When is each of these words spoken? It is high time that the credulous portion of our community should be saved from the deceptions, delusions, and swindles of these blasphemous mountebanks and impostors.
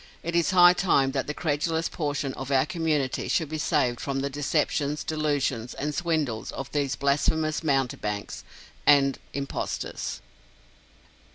It 0.23 0.35
is 0.35 0.49
high 0.49 0.73
time 0.73 1.11
that 1.11 1.27
the 1.27 1.33
credulous 1.35 1.87
portion 1.87 2.33
of 2.33 2.49
our 2.49 2.65
community 2.65 3.27
should 3.27 3.49
be 3.49 3.59
saved 3.59 3.99
from 3.99 4.21
the 4.21 4.31
deceptions, 4.31 5.03
delusions, 5.03 5.75
and 5.75 5.93
swindles 5.93 6.51
of 6.53 6.71
these 6.71 6.95
blasphemous 6.95 7.63
mountebanks 7.63 8.43
and 8.87 9.19
impostors. 9.35 10.21